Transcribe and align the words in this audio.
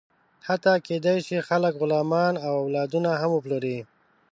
حتی 0.47 0.73
کېدی 0.85 1.17
شي، 1.25 1.37
خلک 1.49 1.73
غلامان 1.81 2.33
او 2.45 2.51
اولادونه 2.63 3.09
هم 3.21 3.31
وپلوري. 3.33 3.77